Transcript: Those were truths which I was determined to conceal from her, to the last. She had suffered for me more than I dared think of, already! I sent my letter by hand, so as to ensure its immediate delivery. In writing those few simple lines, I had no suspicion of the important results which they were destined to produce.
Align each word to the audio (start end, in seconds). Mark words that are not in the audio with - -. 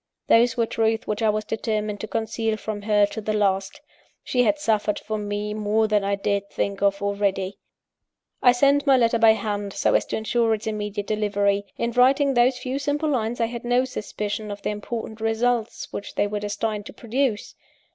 Those 0.25 0.57
were 0.57 0.65
truths 0.65 1.05
which 1.05 1.21
I 1.21 1.29
was 1.29 1.45
determined 1.45 1.99
to 1.99 2.07
conceal 2.07 2.57
from 2.57 2.81
her, 2.81 3.05
to 3.05 3.21
the 3.21 3.33
last. 3.33 3.81
She 4.23 4.41
had 4.41 4.57
suffered 4.57 4.97
for 4.97 5.19
me 5.19 5.53
more 5.53 5.87
than 5.87 6.03
I 6.03 6.15
dared 6.15 6.49
think 6.49 6.81
of, 6.81 7.03
already! 7.03 7.59
I 8.41 8.51
sent 8.51 8.87
my 8.87 8.97
letter 8.97 9.19
by 9.19 9.33
hand, 9.33 9.73
so 9.73 9.93
as 9.93 10.05
to 10.07 10.17
ensure 10.17 10.55
its 10.55 10.65
immediate 10.65 11.05
delivery. 11.05 11.65
In 11.77 11.91
writing 11.91 12.33
those 12.33 12.57
few 12.57 12.79
simple 12.79 13.09
lines, 13.09 13.39
I 13.39 13.45
had 13.45 13.63
no 13.63 13.85
suspicion 13.85 14.49
of 14.49 14.63
the 14.63 14.71
important 14.71 15.21
results 15.21 15.93
which 15.93 16.15
they 16.15 16.25
were 16.25 16.39
destined 16.39 16.87
to 16.87 16.93
produce. 16.93 17.53